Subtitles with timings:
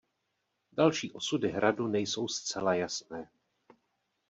[0.71, 3.29] Další osudy hradu nejsou zcela jasné.